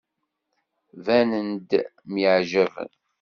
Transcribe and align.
Banen-d 1.05 1.69
myeɛjaben. 2.13 2.93